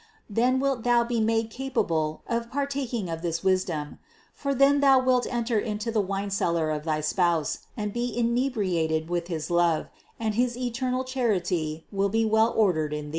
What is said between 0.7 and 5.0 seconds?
thou be made capable of partaking of this wisdom; for then thou